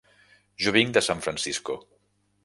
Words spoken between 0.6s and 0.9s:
Jo